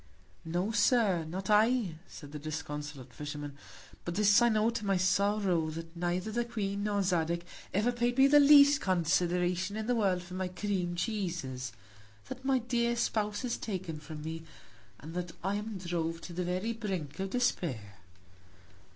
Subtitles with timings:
[0.45, 3.55] No Sir, not I, said the disconsolate Fisherman;
[4.03, 8.17] but this I know, to my Sorrow, that neither the Queen, nor Zadig, ever paid
[8.17, 11.71] me the least Consideration in the World for my Cream Cheeses;
[12.29, 14.41] that my dear Spouse is taken from me;
[14.99, 17.97] and that I am drove to the very Brink of Despair.